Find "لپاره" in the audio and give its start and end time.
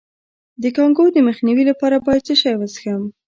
1.71-1.95